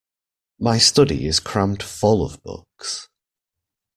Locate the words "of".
2.25-2.41